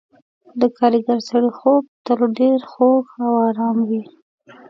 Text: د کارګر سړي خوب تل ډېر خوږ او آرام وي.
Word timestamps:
د 0.59 0.61
کارګر 0.77 1.17
سړي 1.29 1.49
خوب 1.57 1.83
تل 2.05 2.19
ډېر 2.39 2.59
خوږ 2.71 3.05
او 3.25 3.33
آرام 3.47 3.77
وي. 3.89 4.03